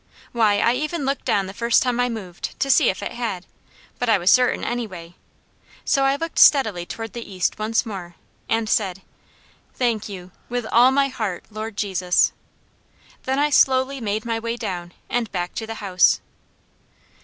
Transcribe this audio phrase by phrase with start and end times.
[0.31, 3.43] Why, I even looked down the first time I moved, to see if I had
[3.43, 3.49] it;
[3.99, 5.13] but I was certain anyway.
[5.85, 8.15] So I looked steadily toward the east once more
[8.49, 9.03] and said,
[9.75, 12.31] "Thank you, with all my heart, Lord Jesus,"
[13.25, 16.19] then I slowly made my way down and back to the house.